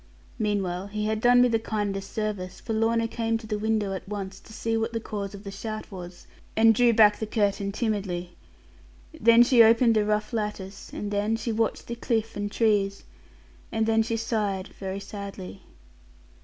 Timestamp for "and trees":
12.35-13.03